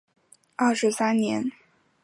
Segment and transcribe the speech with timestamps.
[0.55, 1.63] 二十三年改隶德昌路。